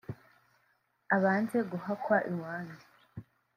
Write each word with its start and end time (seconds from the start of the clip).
abanze 1.15 1.57
guhakwa 1.69 2.17
iwanyu 2.31 2.77